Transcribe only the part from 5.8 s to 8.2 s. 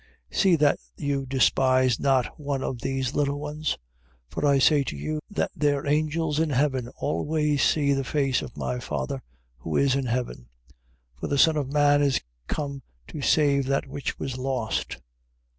angels in heaven always see the